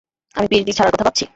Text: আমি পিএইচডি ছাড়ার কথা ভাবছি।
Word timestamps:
আমি 0.35 0.47
পিএইচডি 0.49 0.73
ছাড়ার 0.73 0.93
কথা 0.93 1.05
ভাবছি। 1.07 1.25